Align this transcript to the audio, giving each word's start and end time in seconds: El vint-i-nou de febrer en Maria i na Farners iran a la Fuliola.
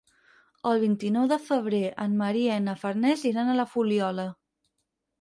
El 0.71 0.79
vint-i-nou 0.83 1.27
de 1.33 1.37
febrer 1.49 1.83
en 2.07 2.17
Maria 2.23 2.57
i 2.57 2.65
na 2.71 2.77
Farners 2.87 3.29
iran 3.35 3.55
a 3.55 3.59
la 3.63 3.71
Fuliola. 3.77 4.31